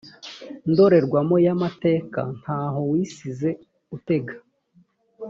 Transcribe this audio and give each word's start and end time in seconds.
ndorerwamo 0.71 1.35
y 1.45 1.49
amateka 1.55 2.19
ntaho 2.39 2.79
wisize 2.91 3.49
utega 3.95 4.33